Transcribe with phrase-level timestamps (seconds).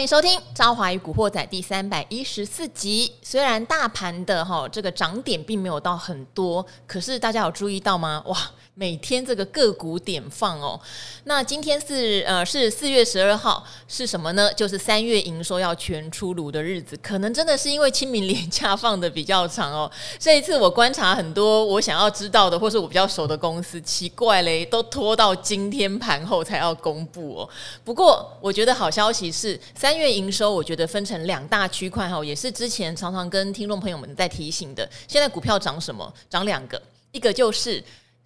[0.00, 3.12] 欢迎收听《昭华与古惑仔》第三百一十四集。
[3.20, 8.22] 虽然大盘的哈这个涨点并没有到很多，可是大家有注意到吗？
[8.24, 8.34] 哇，
[8.80, 10.80] 每天这个个股点放哦。
[11.24, 14.50] 那今天是呃是四月十二号，是什么呢？
[14.54, 16.98] 就是三月营收要全出炉的日子。
[17.02, 19.90] 可能真的是因为清明连假放的比较长哦。
[20.18, 27.48] 这一次我观察很多我想要知道的，或是我比较熟的公司，奇怪嘞，都拖到今天盘后才要公布哦。
[27.84, 29.60] 不过我觉得好消息是。
[29.74, 34.88] 三月营收，我觉得分成两大区块哈，也是之前常常跟听众朋友们在提醒的。
[35.06, 36.10] 现在股票涨什么？
[36.30, 36.80] 涨两个，
[37.12, 37.82] 一个就是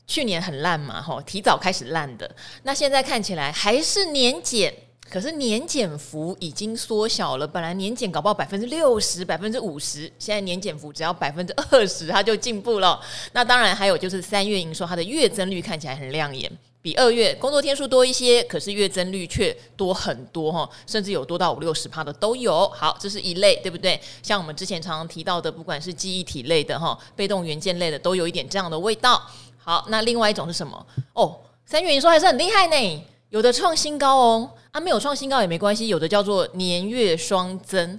[0.07, 2.31] 去年很烂嘛，哈，提早开始烂的。
[2.63, 4.73] 那现在看起来还是年减，
[5.11, 7.47] 可是年减幅已经缩小了。
[7.47, 13.01] 本来年减搞不好百分之六十、百分之五十，现在年减幅只要百分之二十，它就进步了。
[13.33, 16.51] 那当然还有就是三月营收，它的月增率看起来很亮眼。
[16.83, 22.69] 比二月工作天数多一些，可是月增率却多很多哈，甚至有多到五六十趴的都有。
[22.69, 23.99] 好，这是一类，对不对？
[24.23, 29.23] 像我们之前常常提到的，不管是记忆体类的哈，被动元件类的，都有一点这样的味道。
[29.65, 30.87] 好，那另外一种是什么？
[31.15, 37.99] 哦，三月营收还是很厉害呢，有的创新高哦，啊，没有创新高也没关系，有的叫做年月双增。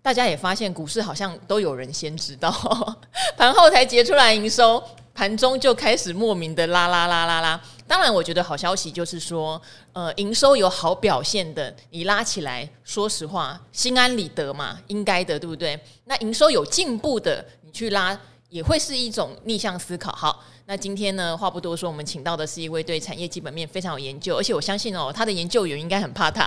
[0.00, 2.50] 大家也发现股市好像都有人先知道，
[3.36, 4.82] 盘后才结出来营收。
[5.12, 9.58] 盘中就开始莫名的拉拉拉拉拉，当然我觉得好消息就是说，
[9.94, 15.80] 呃，营收有好表现的，你拉起来，说实话，心安理得嘛，应该的，对不对？
[16.04, 20.12] 那营收有进步的，你去拉也会是一种逆向思考。
[20.12, 26.46] 好，那今天呢，话不多说，我们请到的是一位对产业基本面非常有研究，而且我相信哦，他的研究员应该很怕他。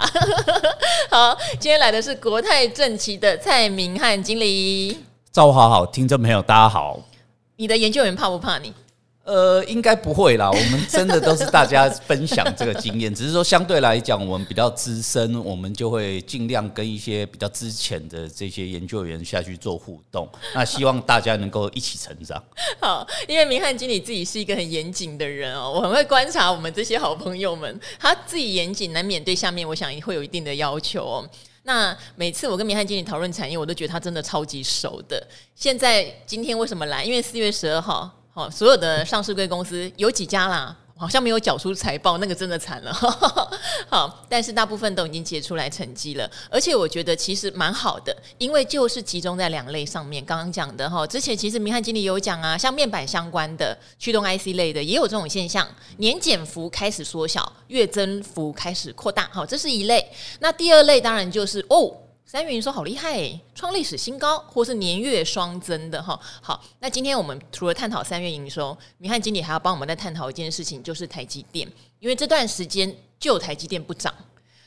[1.11, 4.97] 好，今天来的是国泰正奇的蔡明汉经理。
[5.31, 6.99] 赵华好，听众朋友大家好。
[7.57, 8.73] 你的研究员怕不怕你？
[9.29, 10.49] 呃，应该不会啦。
[10.51, 20.27] 我们真的都是大家分享这个经验，只是说相对来讲，我们比较资深，我们就会尽量跟一些比较之前的这些研究员下去做互动。
[20.55, 22.43] 那希望大家能够一起成长。
[22.79, 31.29] 好，因为明翰经理自己是一个很严谨的人哦，我很会观察我们这些好朋友们，他自己严谨，难免对下面我想会有一定的要求哦。
[31.63, 35.23] 那每次我跟明翰经理讨论产业，我都觉得他真的超级熟的。
[35.53, 37.03] 现在今天为什么来？
[37.03, 40.73] 因为四月十二号，好，所有的上市贵公司有几家啦？
[40.95, 42.93] 好像没有缴出财报，那个真的惨了。
[43.89, 50.23] 好，但是大部分都已经结出来成绩了，而且我觉得其实蛮好的，因为就是集中在两类上面。
[50.23, 55.67] 刚刚讲的哈，之前其实明翰经理有讲啊，像面板相关的驱动 IC 类的也有这种现象，
[55.97, 59.29] 年减幅开始缩小，月增幅开始扩大。
[59.33, 60.09] 好，这是一类。
[60.39, 61.93] 那第二类当然就是哦。
[62.31, 66.15] 三月营收好厉害，创历史新高，或是年月双增的哈。
[66.39, 71.67] 好，那今天我们除了探讨三月营收，明翰经理还要帮我们再探讨一件事情，就是台积电，
[71.99, 74.13] 因为这段时间就台积电不涨，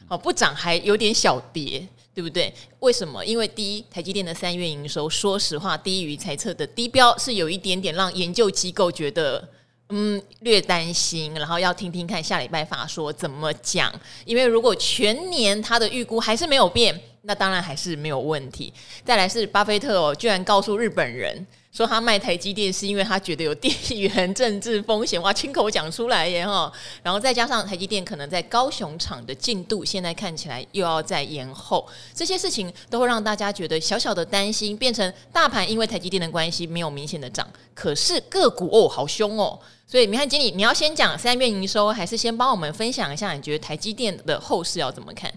[0.08, 2.52] 好不涨还有点小跌，对不对？
[2.80, 3.24] 为什么？
[3.24, 9.48] 因为第一，台积电的三月营收，说实话低于猜测的低标，是有一点点让研究机构觉得。
[9.94, 13.92] 嗯，略担心，然后要听听看下礼拜法说怎么讲。
[14.24, 18.72] 因为如果全年它的预估还是没有变，那当然还是没有问题。
[19.04, 26.70] 再来是巴菲特哦，居然告诉日本人说他卖台积电是因为他觉得有地缘政治风险，哇，亲口讲出来耶哈。
[27.02, 39.58] 然后再加上台积电可能在高雄厂的进度现在看起来又要再延后，这些事情都会让大家觉得小小的担心，变成大盘因为台积电的关系没有明显的涨，可是个股哦好凶哦。
[39.86, 43.34] 所以，明翰经理，你要先讲三月营收，还是先帮我们分享一下？
[43.34, 45.30] 你觉得台积电的后市要怎么看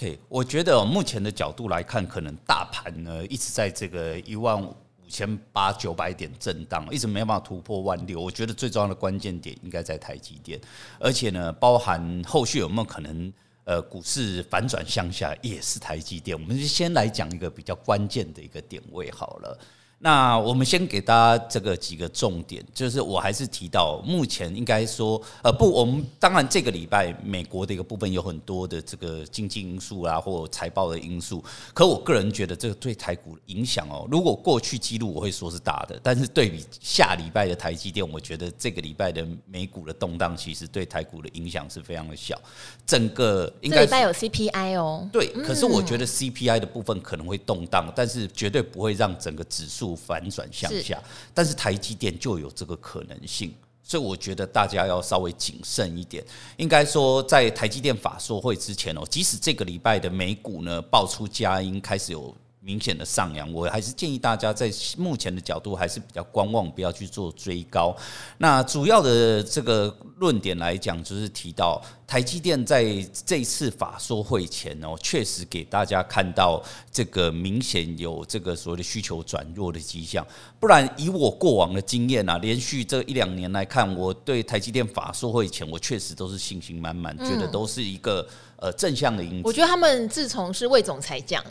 [0.00, 4.74] ？OK，我觉得目前的角度来看，可能大盘呢一直在这个一万五
[5.06, 8.18] 千八九百点震荡，一直没办法突破万六。
[8.18, 10.58] 我觉得最重要的关键点应该在台积电，
[10.98, 13.30] 而且呢，包含后续有没有可能
[13.64, 16.34] 呃股市反转向下，也是台积电。
[16.34, 19.58] 我们就先来讲一个比较关键的一个点位好了。
[20.02, 31.44] 那我们先给大家这个几个重点，就是我还是提到，目前应该说，呃，不，我们当然这个礼拜美国的一个部分有很多的这个经济因素啊，或财报的因素，
[31.74, 42.40] 可我个人觉得这个对台股影响哦，如果过去记录我会说是大的，但是对比下礼拜的台积电，我觉得这个礼拜的美股的动荡其实对台股的影响是非常的小。
[42.86, 49.89] 整个应该这礼拜有 CPI 哦，对，可是我觉得 CPI 的部分可能会动荡，但是绝对不会让整个指数。
[49.94, 51.02] 反转向下，是
[51.34, 56.24] 但是台积电就有这个可能性，所以我觉得大家要稍微谨慎一点。
[56.56, 67.96] 应该说，在台积电法说会之前哦，即使这个礼拜的美股呢爆出佳音，开始有明显的上扬，我还是建议大家在目前的角度还是比较观望，不要去做追高。
[68.36, 72.84] 那主要的这个论点来讲，就是提到台积电在
[73.24, 76.62] 这次法说会前哦，确实给大家看到
[76.92, 80.26] 这个明显有这个所谓的需求转弱的迹象。
[80.58, 89.42] 不然以我过往的经验啊，连续这一两年来看，我对台积电法说会前，我确实都是信心满满，觉得都是一个呃正向的因子。
[89.46, 91.42] 我觉得他们自从是魏总裁讲。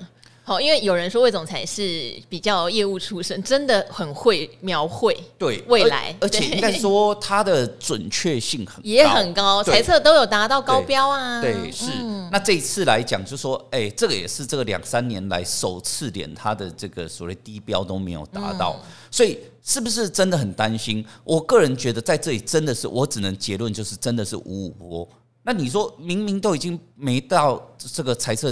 [0.49, 11.39] 好，因为有人说魏总裁是比较业务出身，真的很会描绘对未来，而且应该说他的准确性很高也很高，猜测都有达到高标啊。
[11.39, 11.91] 对，对是。
[12.01, 21.05] 嗯、那这一次来讲，就说，哎、欸，这个也是这个两三年来首次连他的这个所谓低标都没有达到，嗯、所以是不是真的很担心？
[21.23, 25.07] 我个人觉得在这里真的是，我只能结论就是真的是五五波。
[25.43, 28.51] 那你说明明都已经没到这个猜测。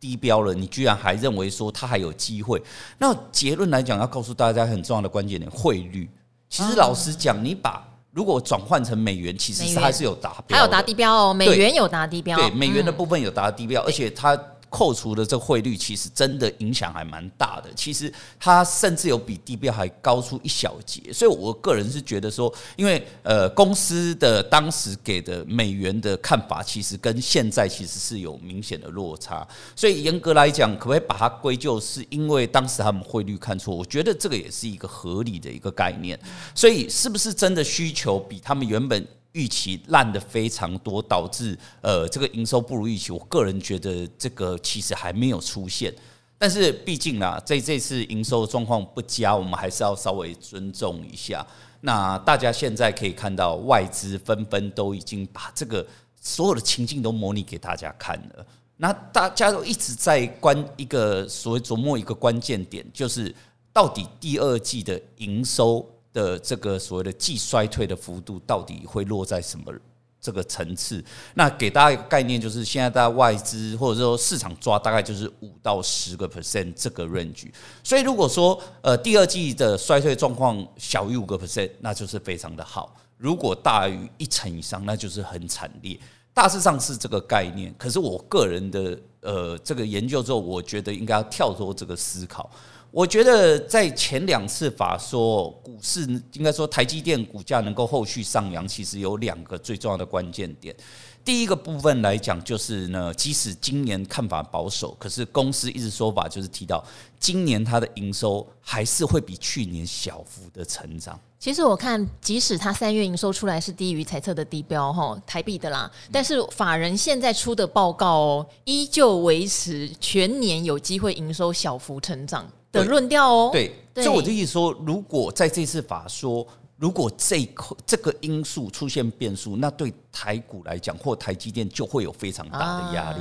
[0.00, 2.62] 低标了，你居然还认为说它还有机会？
[2.98, 6.08] 那结论来讲，要告诉大家很重要的关键点：汇率。
[6.48, 11.34] 其实老实讲，你把如果转换成美元，其实还是有达标，还有达低标哦。
[11.34, 14.38] 美元有达低标，对，美元的部分有达低标，而且它。
[14.76, 17.70] 扣除的这汇率，其实真的影响还蛮大的。
[17.74, 29.48] 其实它甚至有比地标还高出一小截，所以我个人是觉得说，因为呃公司的当时给的美元的看法，其实跟现在其实是有明显的落差。
[29.74, 33.74] 所以严格来讲，可不可以把它归咎是因为当时他们汇率看错？
[33.74, 36.20] 我觉得这个也是一个合理的一个概念。
[36.54, 39.02] 所以是不是真的需求比他们原本？
[39.36, 43.12] 预期烂的非常多，导致呃这个营收不如预期。
[43.12, 45.94] 我个人觉得这个其实还没有出现，
[46.38, 51.46] 但是毕竟啦，在这次营收状况不佳，我们还是要稍微尊重一下。
[51.82, 55.86] 那大家现在可以看到，外资纷纷都已经把这个
[56.18, 58.46] 所有的情境都模拟给大家看了。
[58.78, 63.34] 那大家都一直在关一个所谓琢磨一个关键点，就是
[63.70, 65.86] 到底第二季的营收。
[66.16, 69.70] 的这个所谓的季衰退的幅度到底会落在什么
[70.18, 71.04] 这个层次？
[71.34, 77.52] 那给大家一个概念，就是现在大家外资或者说市场抓大概就是五到十个 percent 这个 range。
[77.84, 86.00] 所以如果说呃第二季的衰退状况小于五个 percent，那就是非常的好；如果大于一成以上，那就是很惨烈。
[86.32, 87.72] 大致上是这个概念。
[87.78, 92.50] 可是我个人的呃这个研究之后，我觉得应该要跳脱这个思考。
[92.96, 96.00] 我觉得在前两次法说股市，
[96.32, 100.74] 应该说台积电股价能够后续上扬，其实有两个最重要的关键点。
[101.22, 106.82] 第一个部分来讲，就是呢，即使今年看法保守，可是公司一直说法就是提到，
[107.20, 111.20] 今年它的营收还是会比去年小幅的成长。
[111.38, 123.50] 其实我看，即使它三月营收出来是低于财测的低标哈，台币的啦，但是法人现在出的报告哦，依旧维持全年有机会营收小幅成长的论调哦。
[123.52, 126.46] 对，所以我就意思说，如果在这次法说。
[126.78, 127.48] 如果这
[127.86, 133.18] 这个因素出现变数，那对台股来讲，或台积电就会有非常大的压力。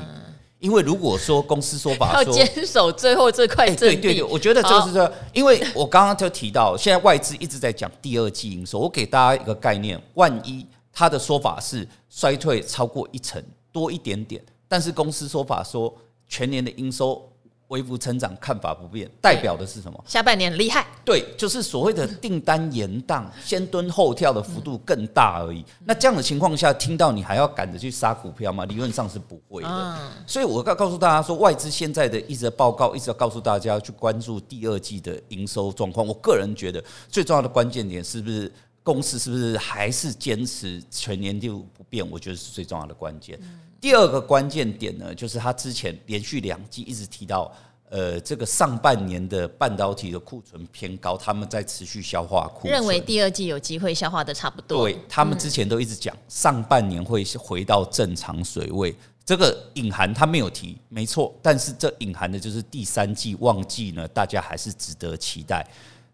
[0.60, 5.14] 因为如果说公司说法说要坚守最后这块阵地，对对对，我觉得就是这。
[5.32, 13.42] 因为我刚刚就提到，现在外资一直在讲第二季营收，我给大家一个概念：万一他的说法是衰退超过一成
[13.72, 15.96] 多一点点，但是公司说法说
[16.28, 17.26] 全年的营收。
[17.76, 20.02] 微幅成长看法不变，代表的是什么？
[20.08, 20.88] 下半年厉害。
[21.04, 25.64] 对，就是所谓的订单延宕、先蹲后跳的幅度更大而已。
[25.84, 28.64] 那这样的情况下，听到你还要赶着去杀股票吗？
[28.64, 29.98] 理论上是不会的。
[30.26, 36.08] 所以我告告诉大家说，外资现在的一直报告，一直要告诉大家去关注第二季的营收状况。
[36.08, 38.50] 我个人觉得最重要的关键点是不是
[38.82, 42.10] 公司是不是还是坚持全年就不变？
[42.10, 43.40] 我觉得是最重要的关键。
[43.86, 47.54] 第二个关键点呢，就是他之前连续两季一直提到，
[47.92, 54.88] 呃，这个上半年的半导体的库存偏高，他们在持续消化库存，认为第二季有机会消化的差不多。
[54.88, 65.64] 对，他们之前都一直讲上半年会回到正常水位，这个隐含他没有提，没错，但是这隐含的就是第三季旺季呢，大家还是值得期待。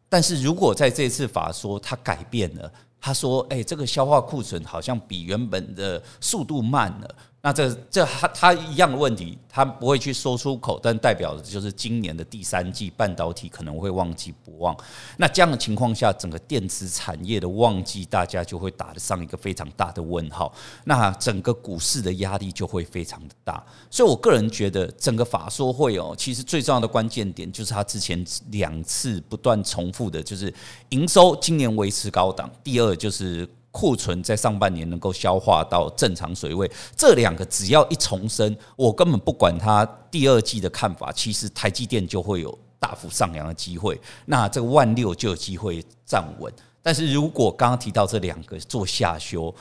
[0.10, 7.16] 但是如果在这次法说他改变了，他说，哎，这个消化库存好像比原本的速度慢了。
[7.44, 14.78] 那这这他他一样的问题，他不会去说出口，但代表的就是今年的第三季半导体可能会旺季不旺。
[15.18, 20.54] 那这样的情况下，整个电子产业的旺季，大家就会打得上一个非常大的问号。
[20.84, 23.64] 那整个股市的压力就会非常的大。
[23.90, 30.54] 所以我个人觉得，整个法说会哦，其实最重要的关键点就是他之前两次不断重复的，就是
[30.90, 33.50] 营收今年维持高档，第二就是。
[33.72, 46.52] 库存在上半年能够消化到正常水位，这两个只要一重申，我根本不管它第二季的看法，其实台积电就会有大幅上扬的机会，那这个万六就有机会站稳。
[46.84, 49.54] 但是如果刚刚提到这两个做下修，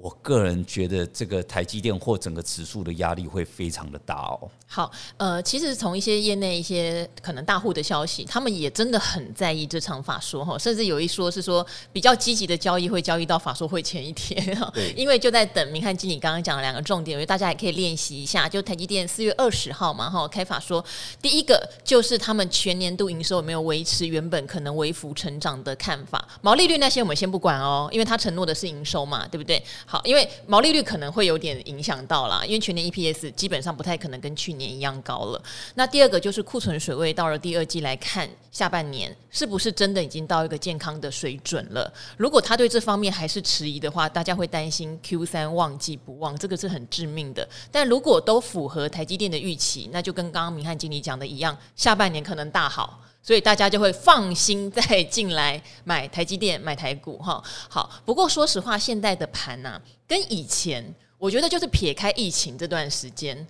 [0.00, 4.48] 我个人觉得这个台积电或整个指数的压力会非常的大哦。
[4.64, 18.48] 好，呃，其实从一些业内一些可能大户的消息，他们也真的很在意这场法说哈，甚至有一说是说比较积极的交易会交易到法说会前一天哈，对，因为就在等明翰经理刚刚讲的两个重点，我觉得大家也可以练习一下。
[18.48, 20.84] 就台积电四月二十号嘛哈开法说，
[21.20, 29.60] 第一个就是他们全年度营收有没有维持原本可能微幅成长的看法，毛利率那些我们先不管哦，因为他承诺的是营收嘛，对不对？
[29.90, 35.42] 好，因为毛利率可能会有点影响到啦，因为全年 EPS 基本上不太可能跟去年一样高了。
[35.76, 41.90] 那第二个就是库存水位到了第二季来看，下半年是不是真的已经到一个健康的水准了？
[42.18, 47.48] 如果他对这方面还是迟疑的话，大家会担心 Q 三旺季不旺，这个是很致命的。
[47.72, 53.00] 但如果都符合台积电的预期，那就跟刚刚明翰经理讲的一样，下半年可能大好。
[53.28, 57.44] 所以大家就会放心再进来买台积电、买台股哈。
[57.68, 60.82] 好，不过说实话，现在的盘呐，跟以前
[61.18, 63.46] 我觉得就是撇开疫情这段时间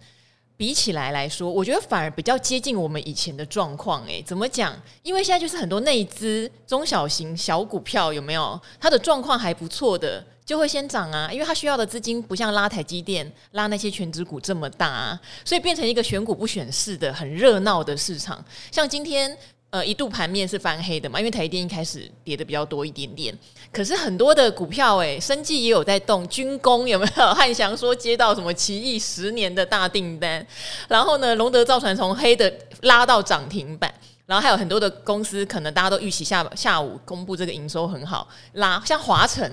[0.56, 4.04] 比起来来说，我觉得反而比较接近我们以前的状况。
[4.06, 4.74] 诶，怎么讲？
[5.04, 11.30] 因为现在就是很多内资、中小型小股票有没有它的状况还不错的，就会先涨啊。
[11.32, 18.44] 因为它需要的资金不像拉台积电、拉那些全职股这么大啊，所以变成一个选股不选市的很热闹的市场。
[18.72, 19.38] 像今天。
[19.70, 23.38] 呃，一度盘面是翻黑的嘛，因为台积电一开始跌的比较多一点点，
[23.70, 27.26] 可是很多的股票诶，生技也有在动，军工有没有？
[27.34, 30.46] 汉翔说接到什么奇异十年的大订单，
[30.88, 33.92] 然后呢，龙德造船从黑的拉到涨停板，
[34.24, 39.46] 然后还有很多的公司，可能大家都预期下下午公布这个营收很好，拉像华城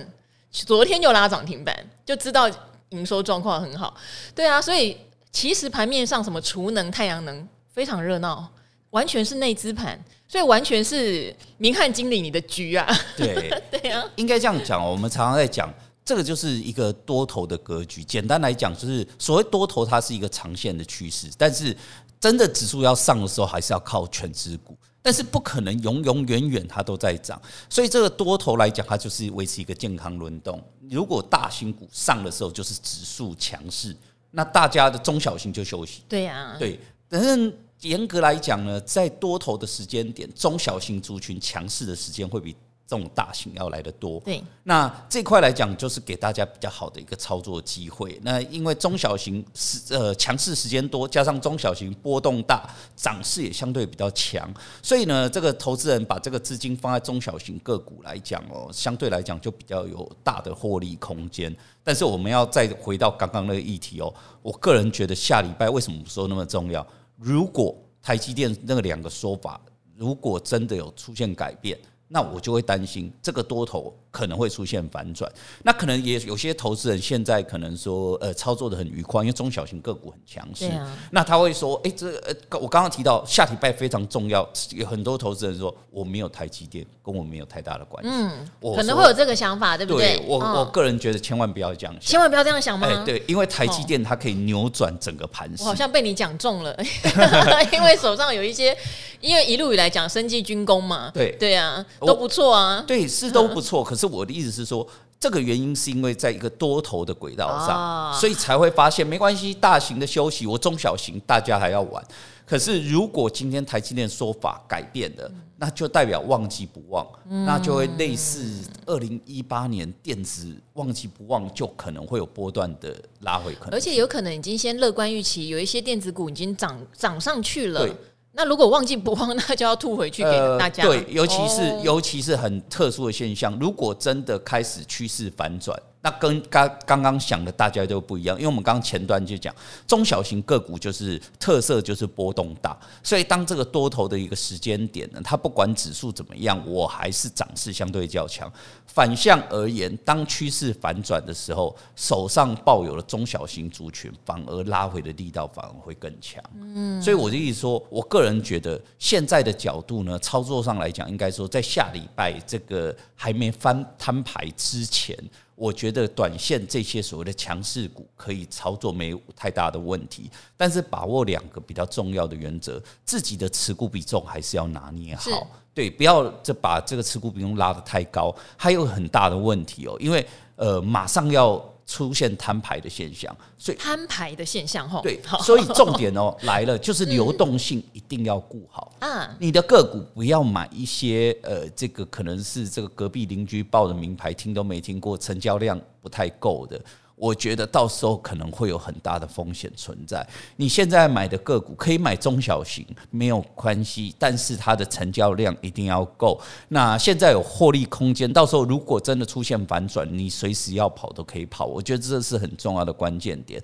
[0.50, 2.50] 昨天就拉涨停板，就知道
[2.88, 3.94] 营收状况很好，
[4.34, 4.96] 对啊，所以
[5.30, 8.48] 其实盘面上什么储能、太阳能非常热闹。
[8.96, 12.88] 完全是内资盘，所以完全是明翰经理你的局啊！
[13.14, 14.82] 对 对啊，应该这样讲。
[14.82, 15.70] 我们常常在讲，
[16.02, 18.02] 这个就是一个多头的格局。
[18.02, 21.28] 简单来讲，就是所谓多头，它是一个长线的趋势。
[21.36, 21.76] 但是
[22.18, 24.74] 真的指数要上的时候，还是要靠权值股。
[25.02, 27.38] 但是不可能永永远远它都在涨。
[27.68, 30.58] 所以这个多头来讲，它就是维持一个健康轮动。
[30.88, 33.94] 如果大型股上的时候，就是指数强势，
[34.30, 36.00] 那大家的中小型就休息。
[36.08, 37.52] 对呀，对，反正。
[37.86, 42.54] 严格来讲呢，在多头的时间点，中小型族群强势的时间会比
[42.88, 44.20] 这种大型要来得多。
[44.20, 48.16] 对，那这块来讲，就是给大家比较好的一个操作机会。
[48.22, 54.48] 那因为中小型是呃强势时间多，加上中小型波动大，涨势也相对比较强，
[54.82, 61.54] 所以呢，这个投资人把这个资金放在中小型个股来讲哦，相对来讲就比较有大的获利空间。
[61.82, 66.86] 但是我们要再回到刚刚那个议题哦，我个人觉得下礼拜为什么说那么重要？
[67.16, 69.60] 如果台积电那两个说法，
[69.94, 75.30] 如果真的有出现改变，那我就会担心这个多头可能会出现反转。
[75.62, 80.70] 那可能也有些投资人现在可能说，呃，操作的很愉快，因为中小型个股很强势。
[81.10, 88.10] 那他会说，哎，这呃，我刚刚提到下礼拜非常重要，有很多投资人说我没有台积电，跟我没有太大的关系。
[88.10, 90.18] 嗯，可能会有这个想法，对不对？
[90.26, 92.88] 我我个人觉得千万不要这样想，千万不要这样想吗？
[93.04, 95.62] 对，因为台积电它可以扭转整个盘势。
[95.62, 96.74] 我好像被你讲中了，
[97.70, 98.74] 因为手上有一些，
[99.20, 101.84] 因为一路以来讲生技军工嘛，对对啊。
[102.00, 103.82] 都不错啊，对，是都不错。
[103.84, 104.86] 可是我的意思是说，
[105.18, 112.04] 这个原因是因为在一个多头的轨道上，所以才会发现没关系，大型的休息，我中小型大家还要玩。
[112.44, 127.88] 可是如果今天台积电说法改变了，那就代表旺季不旺，那就会类似二零一八年电子旺季不旺，就可能会有波段的拉回可能，而且有可能已经先乐观预期，有一些电子股已经涨涨上去了。
[128.36, 130.82] 那如果忘记不忘，那就要吐回去给大家。
[130.82, 135.74] 呃、对，尤其是、哦、尤其是很特殊的现象，如果真的开始趋势反转。
[136.06, 139.52] 那跟刚刚刚想的大家都不一样，因为我们刚刚前端就讲
[139.88, 148.48] 中小型个股就是特色就是波动大，所以当这个多头的一个时间点呢，它不管指数怎么样，我还是涨势相对较强。
[148.86, 156.40] 反向而言，当趋势反转的时候，手上抱有了中小型族群，反而拉回的力道反而会更强。
[156.54, 165.18] 嗯，所以我的意思说，我个人觉得现在的角度呢，操作上来讲，应该说在下礼拜这个还没翻摊牌之前。
[165.56, 170.30] 我觉得短线这些所谓的强势股可以操作，没有太大的问题。
[170.56, 175.48] 但是把握两个比较重要的原则，自己的持股比重还是要拿捏好。
[175.72, 179.96] 对，不要这把这个持股比重拉得太高，还有很大的问题哦。
[179.98, 188.92] 因为呃，马上要出现摊牌的现象，所以摊牌的现象吼，对，所以重点哦 来了，就是流动性一定要顾好。
[188.98, 189.34] 啊。
[189.38, 196.80] 你的个股不要买一些呃，这个可能是这个隔壁邻居报的名牌，听都没听过，成交量不太够的。
[197.16, 200.26] 我觉得到时候可能会有很大的风险存在。
[200.56, 206.38] 你现在买的个股可以买中小型，没有关系，但是它的成交量一定要够。
[206.68, 211.64] 那现在有获利空间，到时候如果真的出现反转，你随时要跑都可以跑。
[211.64, 213.62] 我觉得这是很重要的关键点。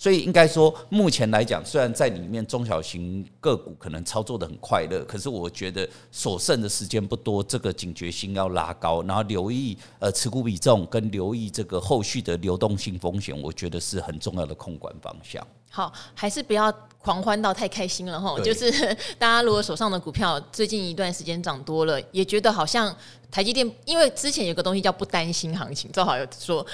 [0.00, 15.46] 所以应该说，目前来讲，虽然在里面中小型个股可能操作的很快乐，可是我觉得所剩的时间不多，这个警觉性要拉高，然后留意呃持股比重跟留意这个后续的流动性风险，我觉得是很重要的控管方向。
[15.70, 18.38] 好，还是不要狂欢到太开心了哈。
[18.40, 18.70] 就是
[19.18, 22.94] 大家如果手上的股票最近一段时间涨多了，也觉得好像
[23.30, 26.66] 台积电，因为之前有个东西叫不担心行情，正好有说。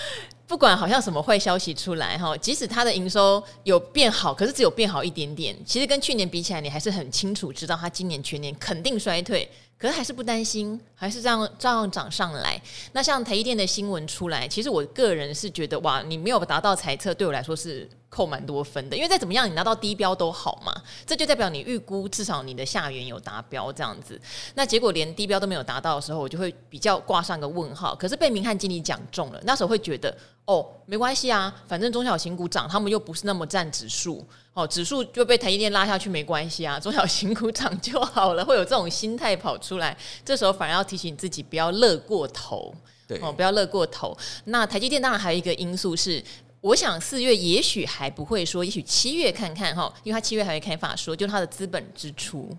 [0.49, 5.57] 不管好像什么坏消息出来哈，即使它的营收有变好，可是只有变好一点点。
[5.67, 9.51] 其实跟去年比起来，你还是很清楚知道它今年全年肯定衰退。
[9.77, 12.63] 可是还是不担心，还是这样照样涨上来。
[12.93, 18.97] 那像台积电的新闻出来，其实我个人是觉得哇，你没有达到猜测，对我来说是扣蛮多分的。
[18.97, 20.75] 因为再怎么样，你拿到低标都好嘛，
[21.07, 24.21] 这就代表你预估至少你的下缘有达标这样子。
[24.55, 27.95] 那结果连低标都没有达到的时候，我就会比较挂上个问号。
[27.95, 34.27] 可是被明翰经理讲中了，那时候会觉得哦，没关系啊，反正中小型股涨，他们又不是那么占指数。
[34.55, 39.95] 哦，指数就被台积电拉下去没关系啊，中小型股涨就好了，会有这种心态跑出来。
[40.25, 42.75] 这时候反而要提醒自己不要乐过头，
[43.07, 44.17] 对哦，不要乐过头。
[44.45, 46.25] 那台积电当然还有一个因素是，
[46.61, 52.51] 我想四月也许还不会说，也许七月看看哈，因为他七月还会开法说，就他的资本支出，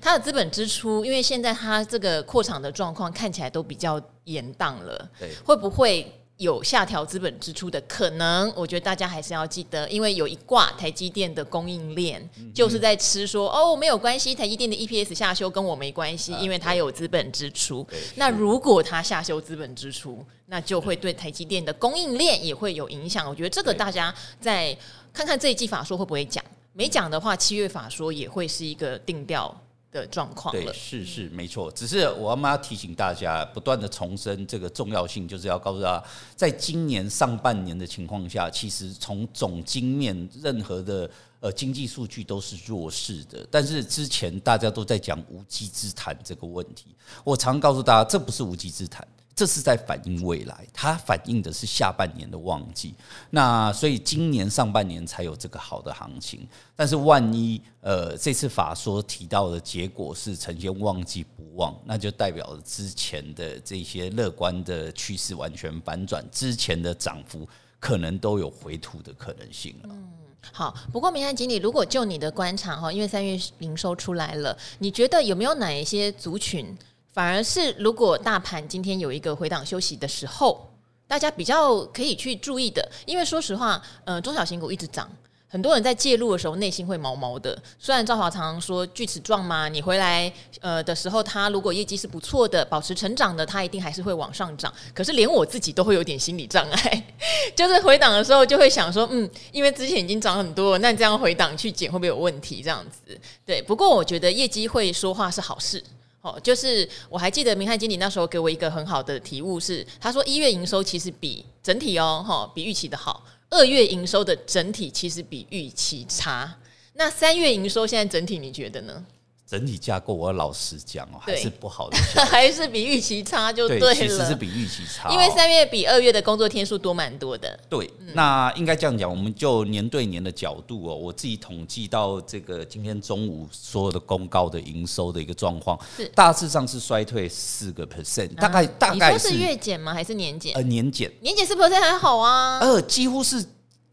[0.00, 6.20] 他的资本支出，因为现在他这个扩厂的状况看起来都比较严当了，对，会不会？
[6.38, 17.86] 有下调资本支出的可能，我觉得大家还是要记得，因为有一挂台积电的供应链就是在吃说哦，没有关系，台积电的 EPS 下修跟我没关系，因为它有资本支出。
[18.16, 23.28] 那如果它下修资本支出，那就会对台积电的供应链也会有影响。
[23.28, 24.76] 我觉得这个大家再
[25.12, 29.54] 看看这一季法说会不会讲，没讲的话，七月法说也会是一个定调
[30.00, 36.04] 的状况对，是是没错，只是我要提醒大家，不断的重申这个重要性，就是要告诉大家，
[36.34, 41.08] 在今年上半年的情况下，其实从总经面任何的
[41.40, 43.46] 呃经济数据都是弱势的。
[43.50, 46.86] 但是之前大家都在讲无稽之谈这个问题，
[47.22, 49.06] 我常告诉大家，这不是无稽之谈。
[49.36, 52.94] 这是在反映未来，它反映的是下半年的旺季。
[53.30, 56.46] 那所以今年上半年才有这个好的行情。
[56.76, 67.48] 但是万一呃这次法说提到的结果是呈现旺季不旺，那就代表之前的这些乐观的趋势完全反转，之前的涨幅
[67.80, 69.88] 可能都有回吐的可能性了。
[69.90, 70.08] 嗯，
[70.52, 70.74] 好。
[70.92, 76.76] 不过明翰经理，如果就你的观察哈，因为三月营收出来了，你觉得有没有哪一些族群？
[77.14, 80.68] 反而是，如果大盘今天有一个回档休息的时候，
[81.06, 85.08] 大家比较可以去注意的，因为说实话，呃，中小型股一直涨，
[85.46, 87.56] 很多人在介入的时候内心会毛毛的。
[87.78, 94.74] 虽然赵华常常说锯齿状嘛，你回来呃的时候，它如果业绩是不错的，保持成长的，它一定还是会往上涨。
[94.92, 97.04] 可是连我自己都会有点心理障碍，
[97.54, 102.60] 就是回档的时候就会想说，嗯，因为之前已经涨很多，那这样回档去减会不会有问题？
[102.60, 103.62] 这样子，对。
[103.62, 105.80] 不过我觉得业绩会说话是好事。
[106.24, 116.56] 哦，就是我还记得明翰经理那时候给我一个很好的题目是，他说一月营收其实比整体哦，哈，比预期的好；二月营收的整体其实比预期差。
[116.94, 119.04] 那三月营收现在整体你觉得呢？
[119.46, 123.94] 整体架构，我要老实讲哦，还是不好的， 还是比预期差就对了。
[123.94, 127.60] 其实是比预期差，因为三月比二月的工作天数多蛮多的。
[127.68, 139.92] 对，那应该这样讲，我们就年对年的角度哦，我自己统计到这个今天中午所有的公告的营收的一个状况，是大致上是衰退四个 percent，大概大概是月减吗？
[139.92, 140.54] 还是年减？
[140.54, 142.60] 呃，年减，年减四 percent 还好啊。
[142.60, 143.44] 呃，几乎是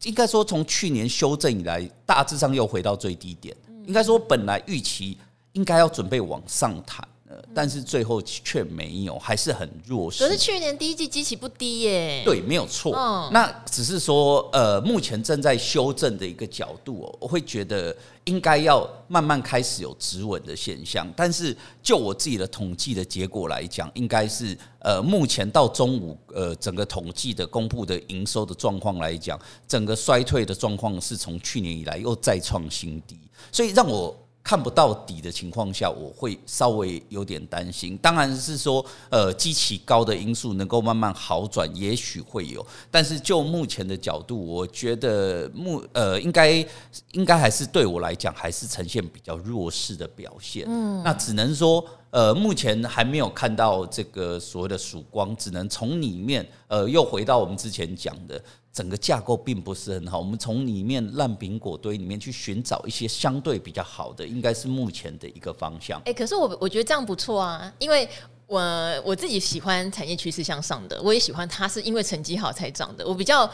[0.04, 3.54] 应该说从去年修正以来，大致上又回到最低点。
[3.84, 5.18] 应该说本来预期。
[5.52, 10.24] 应该要准备往上弹了，但是最后却没有，还是很弱势。
[10.24, 12.22] 可是去年第一季基期不低耶。
[12.24, 12.94] 对，没有错。
[12.96, 21.06] 哦、那只是说，呃，目前正在修正的一个角度哦，我会觉得应该要慢慢开始有止稳的现象。
[21.16, 29.38] 但是就我自己的统计的结果来讲，应该是呃，目前到中午呃，整个统计的公布的营收的状况来讲，
[29.68, 33.18] 整个衰退的状况是从去年以来又再创新低，
[33.50, 34.14] 所以让我。
[34.44, 37.96] 看不到底的情况下，我会稍微有点担心。
[37.98, 42.64] 当然是说，呃，基期高的因素能够慢慢好转，也许会有。
[42.90, 46.66] 但是就目前的角度，我觉得目呃，应该
[47.12, 50.64] 应该还是对我来讲，还是呈现比较弱势的表现。
[50.66, 58.40] 嗯，那只能说，呃，目前还没有看到这个所谓的曙光，只能从里面，呃，又回到我们之前讲的。
[58.72, 66.00] 整个架构并不是很好，我们从里面烂苹果堆里面去寻找一些相对比较好的，应该是目前的一个方向。
[66.06, 68.08] 哎，可是我我觉得这样不错啊，因为
[68.46, 68.62] 我
[69.04, 73.06] 我自己喜欢产业趋势向上的，我也喜欢它是因为成绩好才涨的。
[73.06, 73.50] 我比较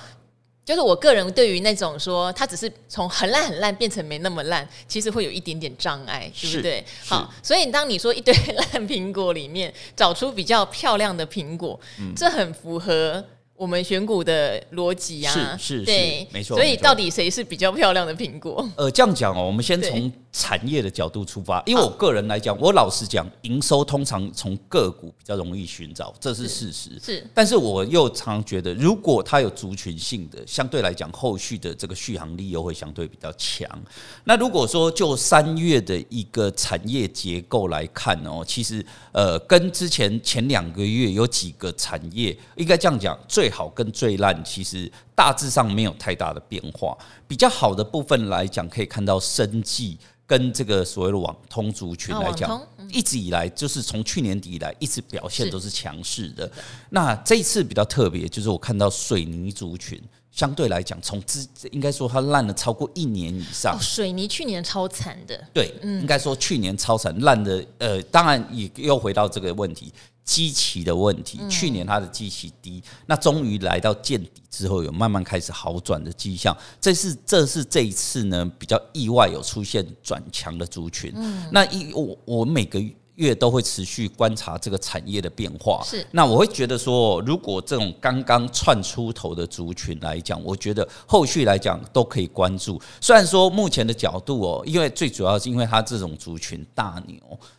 [0.69, 6.85] 就是我个人对于那种说它只是从很烂很烂变成没那么烂，其实会有一点点障碍，对不对？
[7.07, 13.25] 好，所以当你说一堆 烂苹果里面找出比较漂亮的苹果，嗯，这很符合。
[13.59, 16.57] 我们选股的逻辑啊，是是对，是没错。
[16.57, 18.65] 所以到底谁是比较漂亮的苹果？
[18.77, 26.91] 呃，这样讲哦，我们先从产业的角度出发，因为我个人来讲，我老实讲，营收通常从个股比较容易寻找，这是事实。
[27.03, 33.69] 是，是，但是我又常常觉得，如果它有族群性的，相对来讲，后续的这个续航力又会相对比较强。
[34.23, 46.97] 那如果说就三月的一个产业结构来看哦，其实呃，跟之前前两个月有几个产业，应该这样讲，最好跟最烂，其实大致上没有太大的变化。
[47.27, 49.99] 比较好的部分来讲，可以看到生计。
[50.29, 56.53] 跟这个所谓的网通族群来讲，一直以来就是从去年底以来一直表现都是强势的。
[56.91, 59.99] 那这一次比较特别，就是我看到水泥族群
[60.39, 63.77] 相对来讲，从之应该说它烂了超过一年以上。
[63.81, 67.67] 水泥去年超惨的，对，应该说去年超惨烂的。
[67.79, 69.93] 呃，当然也又回到这个问题。
[70.23, 76.55] 基期的问题，去年它的基期低，那终于来到见底之后，有慢慢开始好转的迹象。
[76.79, 81.13] 这是这是这一次呢比较意外有出现转强的族群。
[81.51, 82.79] 那一我我每个
[83.19, 85.83] 月都会持续观察这个产业的变化。
[85.85, 92.81] 是，那我会觉得说，如果这种刚刚窜出头的族群来讲，我觉得后续来讲都可以关注。
[93.01, 97.17] 虽然说目前的角度哦，因为最主要是因为它这种族群大牛。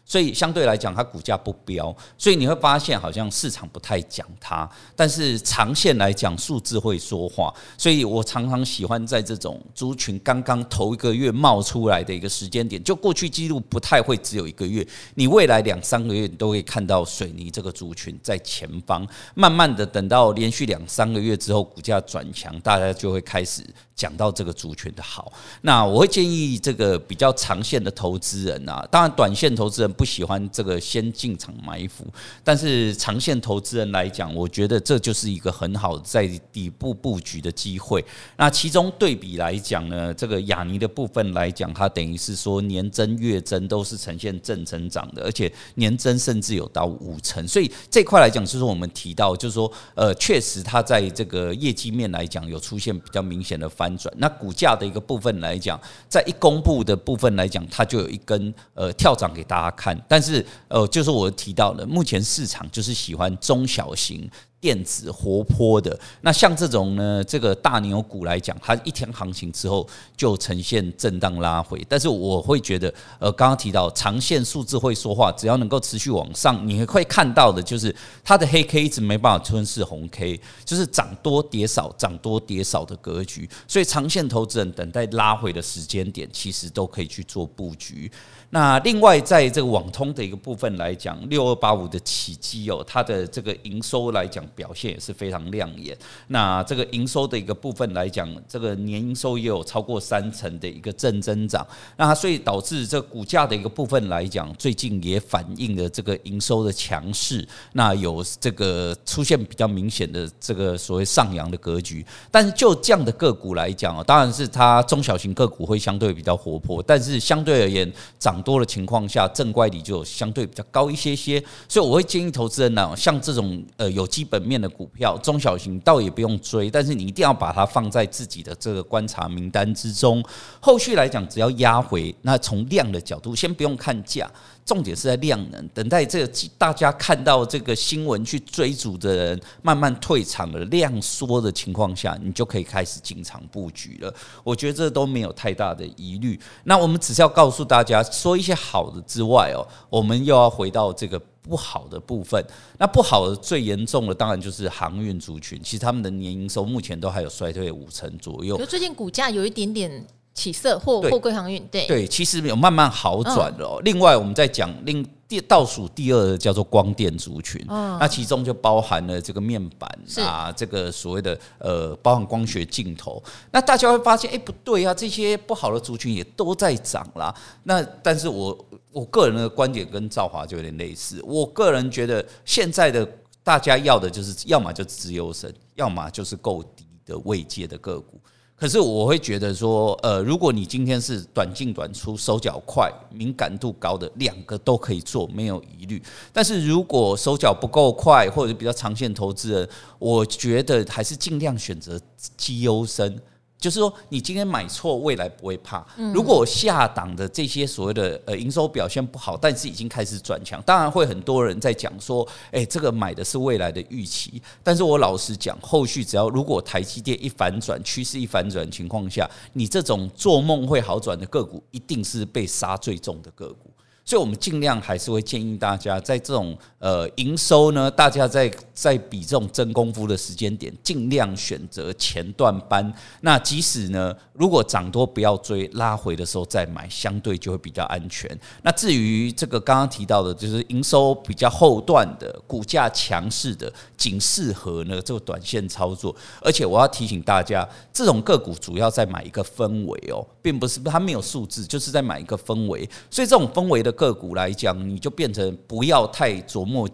[0.10, 4.67] 所以相对来讲，它股价不飙，所以你会发现好像市场不太讲它。
[4.95, 7.54] 但是长线来讲，数字会说话。
[7.78, 14.86] 所以我常常喜欢在这种族群刚刚头一个月冒出来的一个时间点，就过去记录不太会只有一个月。
[15.13, 19.08] 你未来两三个月，你都会看到水泥这个族群在前方。
[19.36, 23.63] 慢慢的，等到连续两三个月之后，股价转强，大家就会开始。
[23.95, 32.07] 讲到这个族群的好，那我会建议这个比较长线的投资人啊，当然短线投资人不喜欢这个先进场埋伏，
[32.41, 38.01] 但是长线投资人来讲，我觉得这就是一个很好在底部布局的机会。
[38.38, 54.13] 那其中对比来讲呢，这个亚尼的部分来讲，它等于是说年增月增都是呈现正增长的，而且年增甚至有到五成，所以这块来讲，就是我们提到，就是说，呃，确实它在这个业绩面来讲有出现比较明显的翻转。
[54.17, 59.88] 那股价的一个部分来讲，在一公布的部分来讲，它就有一根呃跳涨给大家看。
[60.08, 64.30] 但是呃，就是我提到的，目前市场就是喜欢中小型。
[64.62, 71.82] 电子活泼的，那像这种呢，这个大牛股来讲，它一天行情之后就呈现震荡拉回。
[71.88, 83.49] 但是我会觉得，呃，刚刚提到长线数字会说话，只要能够持续往上，你会看到的就是它的黑 K 一直没办法吞噬红 K，就是涨多跌少，涨多跌少的格局。
[83.65, 88.12] 所以长线投资人等待拉回的时间点，其实都可以去做布局。
[88.51, 95.95] 那另外，在这个网通的一个部分来讲，六二八五的起机哦，它的这个营收来讲表现也是非常亮眼。
[96.29, 101.63] 那这个营收的一个部分来讲，这个年营收也有超过三成的一个正增长。
[101.95, 107.47] 那所以导致这股价的一个部分来讲，最近也反映了这个营收的强势。
[107.73, 112.03] 那有这个出现比较明显的这个所谓上扬的格局。
[112.31, 118.38] 但是就这样的个股来讲哦，当然是它中小型个股会相对比较活泼，但是相对而言涨。
[118.41, 130.23] 多的情况下，正乖离就相对比较高一些些，所以我会建议投资人呢，像这种呃有基本面的股票，中小型倒也不用追，但是你一定要把它放在自己的这个观察名单之中。
[130.60, 134.30] 后续来讲，只要压回，那从量的角度，先不用看价。
[134.69, 144.13] 重点是在量能，等待这个大家看到这个新闻去追逐的人慢慢退场了，量缩的情况下，你就可以开始进场布局了。
[144.43, 146.39] 我觉得这都没有太大的疑虑。
[146.65, 152.39] 那我们只是要告诉大家，说一些好的之外哦，我们又要回到这个不好的部分。
[152.77, 158.55] 那不好的最严重的，当然就是航运族群，其实他们的年营收目前都还有衰退五成左右。
[158.55, 160.05] 就最近股价有一点点。
[160.39, 163.75] 起色货货柜航运，对对，其实有慢慢好转了，哦。
[163.80, 169.89] 嗯、另外，我们在讲另第倒数第二的叫做光电族群，嗯、那其中就包含了这个面板
[170.25, 173.21] 啊，是这个所谓的呃，包含光学镜头。
[173.52, 177.36] 那大家会发现，哎，不对啊，这些不好的族群也都在涨啦。
[177.63, 178.58] 那但是我
[178.93, 183.06] 我个人的观点跟赵华就有点类似，我个人觉得现在的
[183.43, 188.19] 大家要的就是，要么就资优生，要么就是够低的位阶的个股。
[188.60, 196.04] 可是我会觉得说，呃，如果你今天是短进短出、手脚快、敏感度高的，两个都可以做，没有疑虑。
[196.34, 201.98] 但是如果手脚不够快，或者是比较长线投资人，我觉得还是尽量选择
[202.36, 203.17] 绩优生。
[203.60, 205.86] 就是说，你今天买错，未来不会怕。
[206.13, 214.41] 如果下档的这些所谓的呃营收表现不好，但是已经开始转强，当然会很多人在讲说，诶，这个买的是未来的预期。
[214.63, 223.69] 但是我老实讲，后续只要如果台积电一反转，趋势一反转的情况下，你这种做梦会好转的个股，一定是被杀最重的个股。
[224.10, 232.91] 所以，我们尽量还是会建议大家，在这种呃营收呢，大家在在比这种真功夫的时间点，尽量选择前段班。
[233.22, 238.36] 那即使呢，如果涨多不要追，拉回的时候再买，相对就会比较安全。
[238.63, 246.15] 那至于这个刚刚提到的，就是营收比较后段的，股价强势的，仅适合呢这个短线操作。
[246.41, 252.89] 而且我要提醒大家，这种个股主要在买一个氛围哦，并不是它没有数字，就是在买一个氛围。
[253.12, 253.89] 所以这种氛围的。
[253.99, 256.88] 个股来讲，你就变成不要太琢磨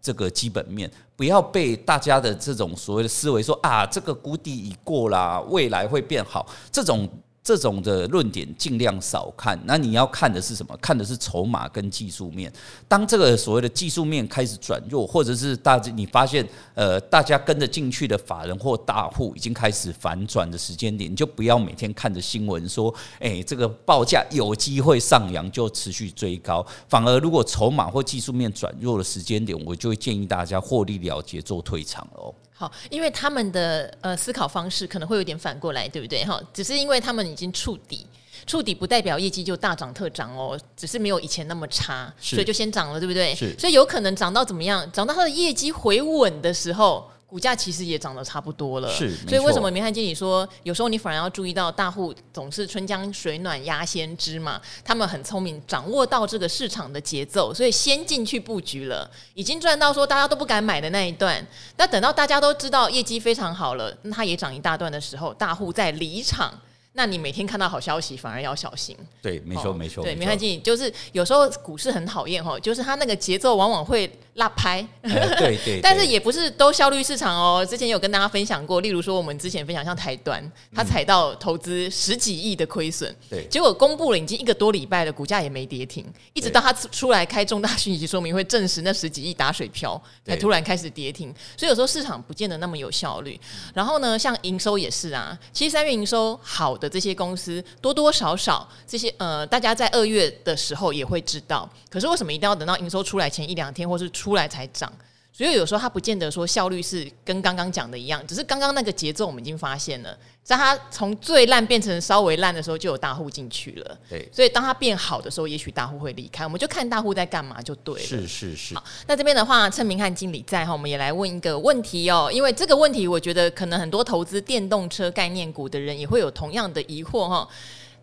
[0.00, 7.08] 这个基本面，不要被大家的这种所谓的思维说啊，这个谷底已过啦，未来会变好这种。
[7.44, 10.76] 这种的论点尽量少看，那你要看的是什么？
[10.76, 12.52] 看的是筹码跟技术面。
[12.86, 26.64] 当这个所谓的技术面开始转弱，或者是大家你发现呃大家跟着进去的法人或大户已经开始反转的时间点，你就不要每天看着新闻说，哎，这个报价有机会上扬就持续追高。
[26.88, 32.32] 反而如果筹码或技术面转弱的时间点，我就会建议大家获利了结做退场哦。
[32.62, 36.24] 好，因为他们的呃思考方式可能会有点反过来，对不对？
[36.24, 38.06] 哈，只是因为他们已经触底，
[38.46, 43.34] 触底不代表业绩就大涨特涨哦，只是没有以前那么差，所以就先涨了，对不对？
[43.34, 44.88] 是，所以有可能涨到怎么样？
[44.92, 47.10] 涨到它的业绩回稳的时候。
[47.32, 61.42] 股价其实也涨得差不多了，是，所以为什么明翰经理说，有时候你反而要注意到大户总是春江水暖鸭先知嘛，他们很聪明，掌握到这个市场的节奏，所以先进去布局了，已经赚到说大家都不敢买的那一段。
[61.78, 66.52] 那等到大家都知道业绩非常好了，那它也涨一大段的时候，大户在离场。
[66.92, 68.96] 那你每天看到好消息，反而要小心。
[69.20, 70.04] 对，没错，没错。
[70.04, 74.10] 对，明翰经理就是有时候股市很讨厌哈，就是它那个节奏往往会。
[74.36, 77.62] 拉拍，对 对，但是也不是都效率市场哦。
[77.68, 80.42] 之前有跟大家分享过，例如说我们之前分享像台端，
[80.74, 86.02] 他踩到投资十几亿的亏损，对，结果公布了已经一个多礼拜了，股价也没跌停，
[86.32, 91.30] 一直到他出来开重大讯息说明会证实那十几亿打水漂，才突然开始跌停。
[91.54, 93.38] 所以有时候市场不见得那么有效率。
[93.74, 101.68] 然后呢，像营收也是啊，其实三月营收好的这些公司多多少少这些呃，大家在二月的时候也会知道。
[101.88, 104.92] 可是为什么一定要等到营收出来前一两天，或是出来才涨，
[105.32, 113.98] 所以有时候它不见得说效率是跟刚刚讲的一样，只是刚刚那个节奏我们已经发现了，在它从最烂变成稍微烂的时候，就有大户进去了。
[114.10, 118.06] 对，所以当它变好的时候，也许大户会离开，我们就看大户在干嘛就对了。
[118.06, 118.74] 是是是。
[118.74, 127.48] 好，那这边的话，趁明翰经理在哈，我们也来问一个问题哦，因为这个问题，我觉得可能很多投资电动车概念股的人也会有同样的疑惑哈。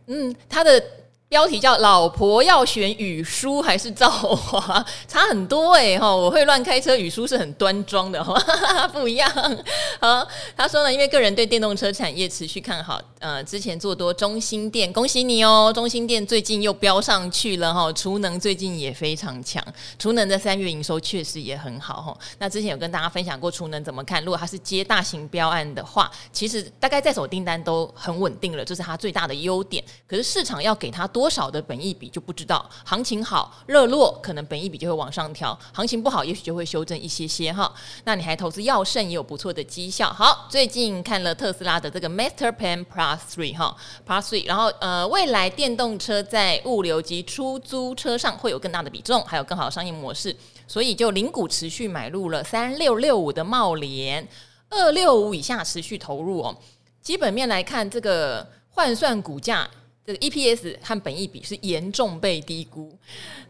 [0.07, 0.83] 嗯，他的。
[1.29, 6.13] 标题叫“老婆要选宇舒还是造华”，差很多哎哈！
[6.13, 8.33] 我会乱开车，宇舒是很端庄的哈，
[8.91, 9.31] 不一样。
[10.01, 15.71] 好，他说呢，因为个人对电动车产业持续看好，呃，之前做多中兴店，恭喜你哦！
[15.71, 19.63] 中兴店最近又飙上去了哈，储能最近也非常强，
[19.99, 22.17] 储能的三月营收确实也很好哈。
[22.39, 29.83] 那之前有跟大家分享过储能怎么看，如果他是接大型标案的话，其实大概在手订单都很稳定了，这是他最大的优点。
[30.07, 31.18] 可是市场要给他多。
[31.19, 37.69] 多少的本益比就不知道，行情好热络，可能本益比就会往上调；行情不好，也许就会修正一些些哈。
[38.05, 40.09] 那你还投资药盛也有不错的绩效。
[40.13, 43.75] 好，最近看了特斯拉的这个 Master Plan Plus Three 哈
[44.07, 50.33] ，Plus Three，然后呃，未来电动车在物流及出租车上会有更大的比重，还有更好的商业模式，
[50.69, 54.25] 所以就零股持续买入了三六六五的茂联，
[54.69, 56.55] 二六五以下持续投入哦。
[57.01, 59.69] 基本面来看，这个换算股价。
[60.09, 62.91] 这个 EPS 和本益比是严重被低估。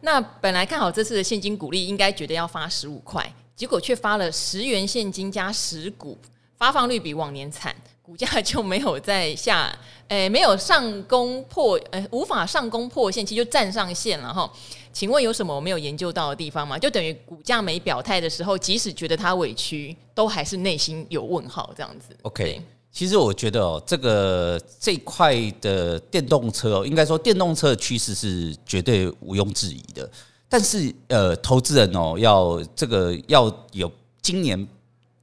[0.01, 6.17] 那本来看好这次的现金股利，应该觉得要发十五块，结果却发了十元现金加十股，
[6.57, 7.73] 发放率比往年惨。
[8.01, 9.73] 股价 就没有再下，
[10.09, 14.51] 诶，没有上攻破，诶，无法上攻破线，其实就站上线了哈。
[14.91, 16.77] 请问有什么我没有研究到的地方吗？
[16.77, 22.17] 就等于股价没表态的时候，即使觉得它委屈，都还是内心有问号这样子。
[22.23, 22.61] OK，
[22.91, 30.09] 其实我觉得哦，这个这块的电动车哦，应该说电动车的趋势是绝对毋庸置疑的。
[30.49, 33.89] 但是呃，投资人哦，要这个要有
[34.21, 34.67] 今年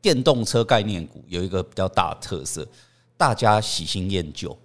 [0.00, 2.66] 电动车概念股有一个比较大的特色，
[3.16, 4.56] 大家喜新厌旧。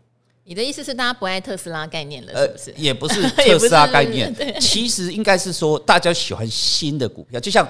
[0.44, 2.72] 你的意思是大家不爱特斯拉概念了，是不是？
[2.72, 7.68] 呃，也不是 特斯拉概念，其实应该是说大家喜欢新的股票，就像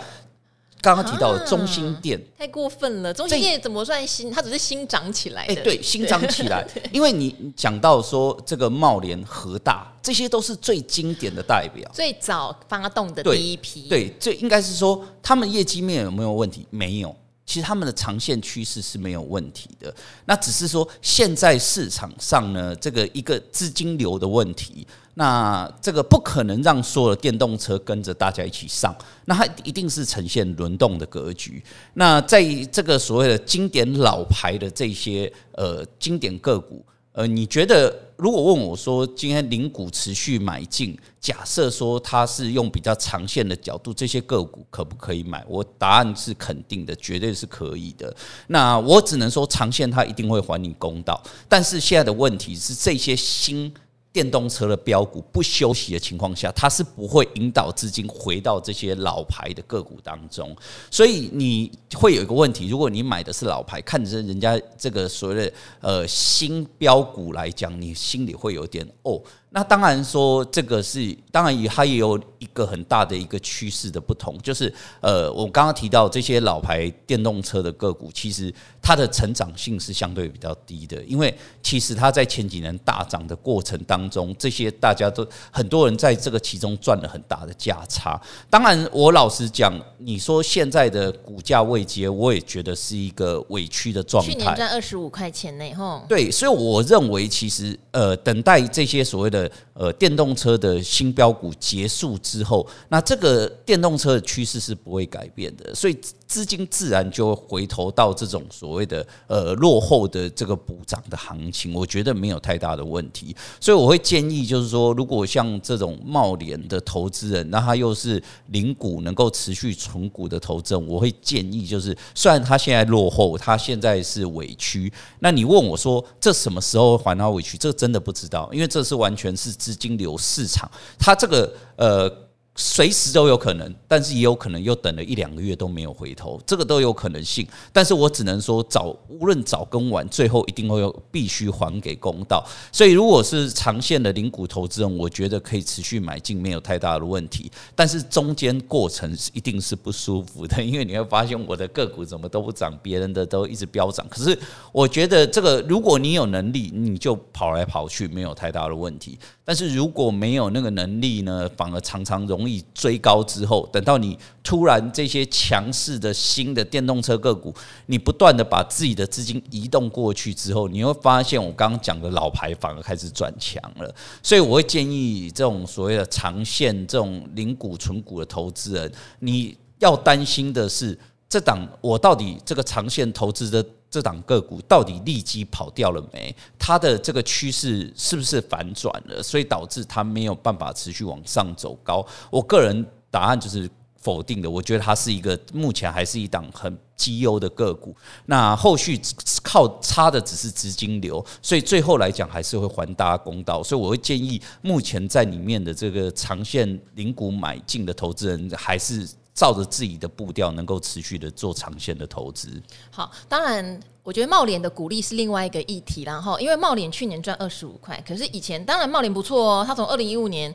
[0.81, 3.13] 刚刚提到的中兴电，太过分了。
[3.13, 4.31] 中心店怎么算新？
[4.31, 5.53] 它只是新长起来的。
[5.53, 6.67] 哎，对，新长起来。
[6.91, 13.87] 因为你讲到说这个茂联、和大，这些都是最经典的代表，最早发动的第一批。
[13.87, 16.65] 对，这应该是说他们业绩面有没有问题？
[16.71, 17.15] 没有。
[17.51, 31.61] 其实他们的长线趋势是没有问题的，那只是说现在市场上呢，这个一个资金流的问题，那这个不可能让所有的电动车跟着大家一起上，那它一定是呈现轮动的格局。
[31.95, 36.81] 那在这个所谓的经典老牌的这些呃经典个股。
[37.13, 45.43] 呃，你觉得如果问我说，今天零股持续买进，假设说它是用比较长线的角度，这些个股可不可以买？
[45.49, 48.15] 我答案是肯定的，绝对是可以的。
[48.45, 51.19] 那我只能说，长线它一定会还你公道。
[51.49, 53.73] 但是现在的问题是，这些新。
[54.13, 60.55] 电动车的标股不休息的情况下，它是不会引导资金回到这些老牌的个股当中，
[60.89, 69.21] 所以你会有一个问题：如果你买的是老牌，看着人家这个所谓的呃新标股来讲，你心里会有点哦。
[69.53, 88.17] 那当然说这个是，当然也它也有一个很大的一个趋势的不同，就是呃，我刚刚提到这些老牌电动车的个股，其实它的成长性是相对比较低的，因为其实它在前几年大涨的过程当中，这些大家都很多人在这个其中赚了很大的价差。
[88.49, 94.31] 当然，我老实讲，你说现在的股价未接，我也觉得是一个委屈的状态。
[94.31, 96.05] 去年赚二十五块钱内，吼。
[96.07, 99.40] 对，所以我认为其实呃，等待这些所谓的。
[99.73, 105.97] 呃，电动车的新标股结束之后，那这个电动车的趋势是不会改变的，所以
[106.31, 113.35] 资金自然就会回头到这种所谓的呃落后的这个补涨的行情，我觉得没有太大的问题。
[113.59, 124.89] 所以我会建议，就是说，如果像这种贸联的投资人，那他又是零股能够持续存股的投资人，我会建议，就是虽然他现在落后，他现在是委屈，
[125.19, 127.57] 那你问我说这什么时候还他委屈？
[127.57, 132.09] 这真的不知道，因为这是完全是资金流市场，它这个呃。
[132.55, 137.47] 随时都有可能，但是也有可能又等了一两个月都没有回头，这个都有可能性。
[137.71, 142.45] 但是我只能说早，无论早跟晚，最后一定会有必须还给公道。
[142.71, 147.49] 所以，如果是长线的零股投资人，我觉得可以持续买进，没有太大的问题。
[147.73, 154.05] 但是中间过程一定是不舒服的，因为你会发现我的个股怎么都不涨，别人的都一直飙涨。
[154.09, 154.37] 可是
[154.73, 159.17] 我觉得这个，如果你有能力，你就跑来跑去，没有太大的问题。
[159.43, 167.53] 但是如果没有那个能力呢，反而常常容容易追高之后，等到你突然这些强势的新的电动车个股，
[167.85, 173.93] 你不断的把自己的资金移动过去之后，你会发现我刚刚讲的老牌反而开始转强了。
[174.23, 180.97] 所以我会建议这种所谓的长线、这种零股存股的投资人，你要担心的是，
[181.29, 183.63] 这档我到底这个长线投资的。
[183.91, 186.33] 这档个股到底利基跑掉了没？
[186.57, 189.21] 它的这个趋势是不是反转了？
[189.21, 192.03] 所以导致它没有办法持续往上走高。
[192.29, 194.49] 我个人答案就是否定的。
[194.49, 197.93] 我觉得它是一个目前还是一档很绩优的个股。
[198.27, 198.97] 那后续
[199.43, 203.61] 靠差的只是资金流，所以最后来讲还是会还大家公道。
[203.61, 209.05] 所以我会建议目前在里面的这个长线零股买进的投资人还是。
[209.33, 212.61] 照着自己的步调，能够持续的做长线的投资。
[212.89, 220.53] 好，当然，我觉得茂联的股利是另外一个议题，然后因为茂联去年赚二十五块，可是以前当然茂联不错哦，它从二零一五年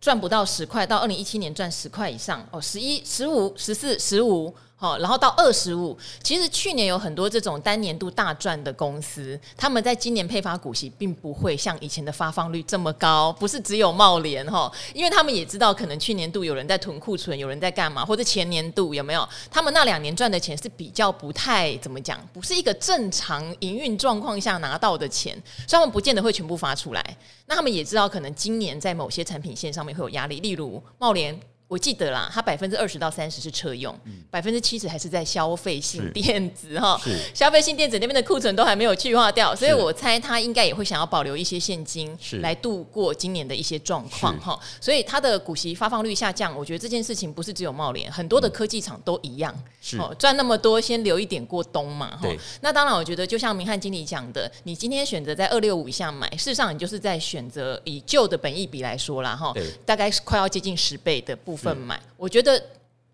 [0.00, 4.54] 赚不到十块，到二零一七年赚十块以上哦，十一、十五、十四、十五。
[4.78, 25.32] 好，然后到二十五，其实去年有很多这种单年度大赚的公司，他们在今年配发股息，并不会像以前的发放率这么高，不是只有茂联哈，因为他们也知道，可能去年度有人在囤库存，有人在干嘛，或者前年度有没有，他们那两年赚的钱是比较不太怎么讲，不是一个正常营运状况下拿到的钱，
[25.66, 27.16] 所以他们不见得会全部发出来。
[27.46, 31.40] 那他们也知道，可能今年在某些产品线上面会有压力，例如茂联。
[31.68, 33.92] 我记得啦，它百分之二十到三十是车用，
[34.30, 37.00] 百分之七十还是在消费性电子哈。
[37.34, 44.58] 消费性电子那边的库存都还没有去化掉，所以我猜它应该也会想要保留一些现金，来度过今年的一些状况哈。
[44.80, 49.52] 所以它的股息发放率下降，我觉得这件事情不是只有茂联，很多的科技厂都一样。
[49.98, 52.28] 哦，赚那么多，先留一点过冬嘛哈。
[52.60, 59.52] 那当然，我觉得就像明翰经理讲的，你今天选择在二六五以下买，事实上你就是在选择以旧的本益比来说啦哈，
[59.84, 62.62] 大概是快要接近十倍的部分买，我觉得。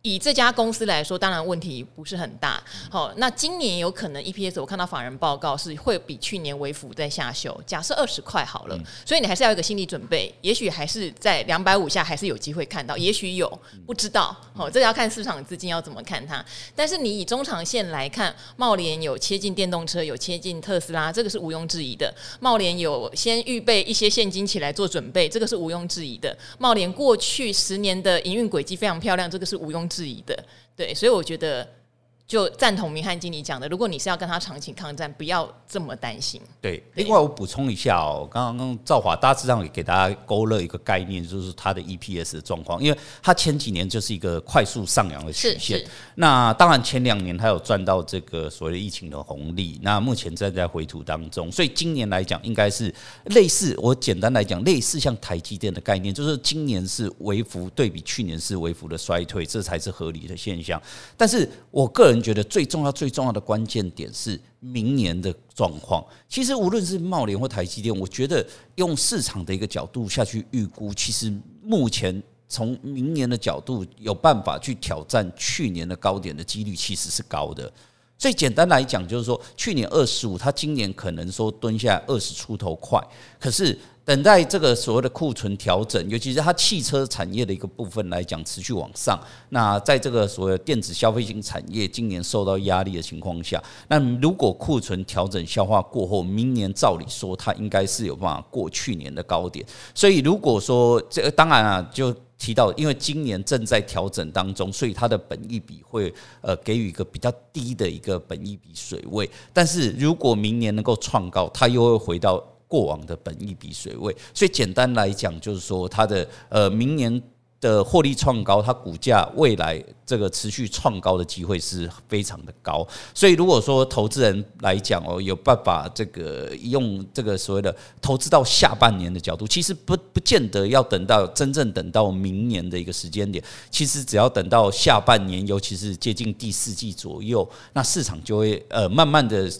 [0.02, 2.60] 以这家公司来说，当然问题不是很大。
[2.90, 8.76] 好，那今年有可能 EPS，我看到法人报告是会比去年微幅在下修，假设二十块好了。
[9.06, 14.36] 所以你还是要有一个心理准备，也许还是在两百五下还是有机会看到，也许有，不知道。
[14.54, 16.44] 好，这个要看市场资金要怎么看它。
[16.74, 22.12] 但是你以中长线来看，茂联有切进电动车，有切进特斯拉，这个是毋庸置疑的。
[22.40, 26.36] 茂联有先预备一些现金起来做准备，这个是毋庸置疑的。
[26.58, 29.88] 茂联过去十年的营运轨迹非常漂亮，这个是毋庸。
[29.92, 31.81] 质疑的，对，所以我觉得。
[32.26, 36.40] 就赞同明翰经理讲的，如果你是要跟他长期抗战，不要这么担心。
[36.62, 45.84] 对，另外我补充一下哦，刚刚兆华大致上也给大家勾勒一个概念，就是它的 EPS 的状况，因为它前几年就是一个快速上扬的曲线。
[46.14, 52.94] 那当然前两年它有赚到这个所谓的疫情的红利，那目前正在回吐当中，所以今年来讲应该是
[53.26, 60.80] 类似，我简单来讲，类似像台积电的概念，就是今年是微幅对比去年是微幅的衰退，这才是合理的现象。
[61.14, 62.11] 但是我个人。
[62.12, 66.04] 人觉得最重要、最重要的关键点是明年的状况。
[66.28, 68.46] 其实无论是贸联或台积电，我觉得
[68.76, 71.32] 用市场的一个角度下去预估，其实
[71.62, 77.72] 目前从明年的角度有办法去挑战去年的高点的几率其实是高的。
[78.16, 83.02] 最简单来讲，就是说去年二十五，它今年可能说蹲下二十出头快，
[83.40, 83.78] 可是。
[84.04, 89.16] 等待这个所谓的库存调整，尤其是它汽车产业的一个部分来讲，持续往上。
[89.50, 99.64] 那在这个所谓电子消费型产业今年受到压力的情况下，那如果库存调整消化过后，明年照理说它应该是有办法过去年的高点。
[99.94, 109.30] 所以如果说这当然啊，就提到因为今年正在调整当中，所以它的本益比会呃给予一个比较低的一个本益比水位。
[109.52, 112.44] 但是如果明年能够创高，它又会回到。
[112.72, 117.22] 过往的本益比水位，所以简单来讲，就是说它的呃明年
[117.62, 119.82] 的获利创高，它股价未来。
[120.04, 139.50] 这个持续创高的机会是非常的高，所以如果说投资人来讲哦，有办法这个用这个所谓的投资到下半年的角度，其实不不见得要等到真正等到明年的一个时间点，其实只要等到下半年，尤其是接近第四季左右，那市场就会呃慢慢的，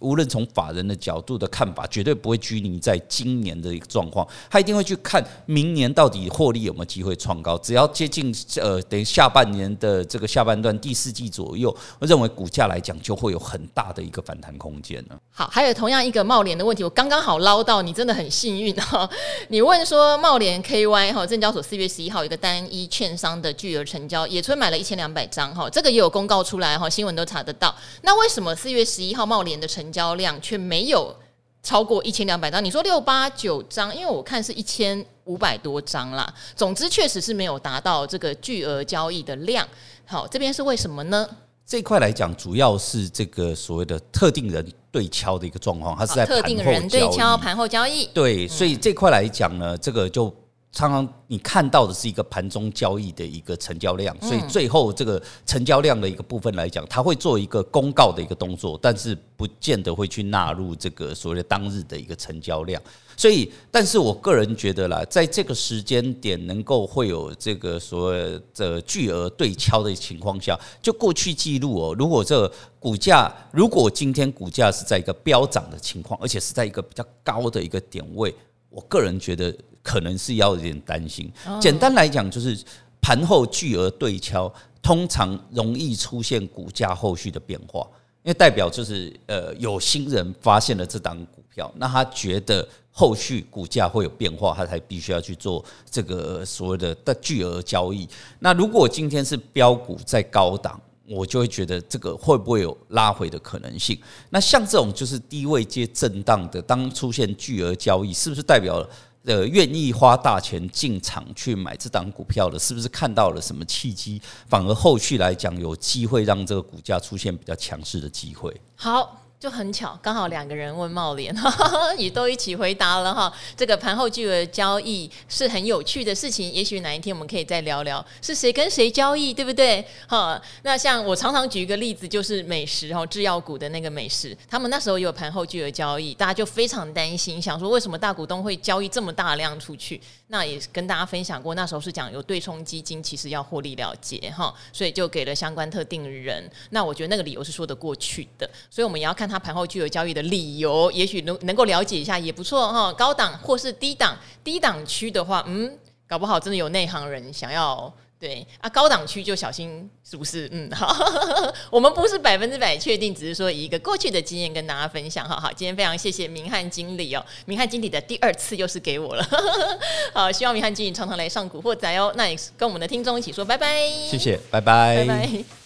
[0.00, 10.02] 无论从法人的角度的看法，绝对不会拘泥在今年的一个状况，他一定会去看明年到底获利有没有机会创高，只要接近呃等于下半年的。
[10.12, 15.18] 这个下半段第四季左右，我认为股价来讲就会有很大的一个反弹空间呢。
[15.30, 19.08] 好，还有同样一个贸联的问题，我刚刚好捞到，你真的很幸运哈。
[19.48, 27.74] 你问说贸联 KY 哈，证交所四月十一号一个单一券商的巨额成交，野村买了一千两百张哈，这个也有公告出来哈，新闻都查得到。
[28.02, 31.16] 那为什么四月十一号贸联的成交量却没有
[31.62, 32.62] 超过一千两百张？
[32.62, 35.06] 你说六八九张，因为我看是一千。
[35.24, 39.66] 五百多张啦，总之确实是没有达到这个巨额交易的量。
[40.04, 41.28] 好，这边是为什么呢？
[41.66, 48.06] 这一块来讲，主要是这个所谓的特定人对敲的一个状况，它是在特定人对敲盘后交易。
[48.14, 50.34] 对，所以这块来讲呢，这个就。
[50.74, 62.80] 常常你看到的是一个盘中交易的一个成交量，所以最后这个成交量的一个部分来讲，它会做一个公告的一个动作，但是不见得会去纳入这个所谓的当日的一个成交量。
[63.22, 78.34] 所以，但是我个人觉得啦，在这个时间点能够会有这个所谓的巨额对敲的情况下，就过去记录哦，如果这股价如果今天股价是在一个飙涨的情况，而且是在一个比较高的一个点位，
[78.70, 79.54] 我个人觉得。
[79.84, 81.28] 可能是要有点担心。
[81.60, 82.56] 简单来讲，就是
[83.00, 84.48] 盘后巨额对敲，
[84.80, 87.84] 通常容易出现股价后续的变化，
[88.22, 98.08] 因为代表就是呃有心人发现了这档股票，那他觉得后续股价会有变化，他才必须要去做这个所谓的的巨额交易。
[98.38, 103.98] 那如果今天是标股在高档，我就会觉得这个会不会有拉回的可能性？
[104.30, 108.88] 那像这种就是低位接震荡的，当出现巨额交易，是不是代表？
[109.24, 114.20] 呃，愿意花大钱进场去买这档股票的，是不是看到了什么契机？
[114.48, 118.54] 反而后续来讲，有机会让这个股价出现比较强势的机会。
[118.74, 119.21] 好。
[119.42, 121.34] 就很巧，刚好两个人问茂联，
[121.98, 123.32] 也都一起回答了哈。
[123.56, 129.84] 这个盘后巨额交易是很有趣的事情，也许哪一天我们可以再聊聊是谁跟谁交易，对不对？
[130.06, 140.00] 哈，那像我常常举一个例子，就是美食哈，制药股的那个美食，他们那时候有盘后巨额交易，大家就非常担心，想说为什么大股东会交易这么大量出去？
[140.32, 146.50] 那也跟大家分享过，那时候是讲有对冲基金其实要获利了结哈，所以就给了相关特定人。
[146.70, 149.28] 那我觉得那个理由是说得过去的，所以我们也要看。
[149.28, 152.92] 他盘后具有交易的理由，也许能能够了解一下也不错哈。
[152.92, 154.14] 高档或是低档，
[154.44, 155.74] 低档区的话，嗯，
[156.06, 157.90] 搞不好真的有内行人想要
[158.22, 158.68] 对啊。
[158.70, 160.48] 高档区就小心，是不是？
[160.52, 160.96] 嗯， 好，
[161.70, 165.28] 我们不是百分之百确定，只是说以一个过去的经验跟大家分享。
[165.28, 169.28] 好好，今天非常谢谢明翰经理哦，明翰经理的第二次又是给我了。
[170.14, 172.12] 好，希望明翰经理常常来上古惑仔哦。
[172.14, 175.61] 那也跟我们的听众一起说拜拜，谢谢，拜拜，拜拜。